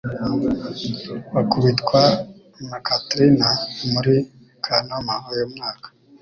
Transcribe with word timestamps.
Bakubitwa 1.33 2.01
na 2.69 2.77
Katrina 2.87 3.49
muri 3.91 4.15
Kanama 4.63 5.13
uyu 5.31 5.45
mwaka 5.53 5.87